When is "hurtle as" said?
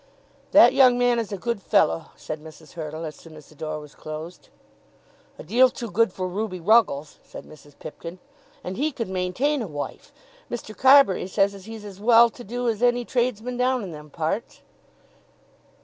2.71-3.15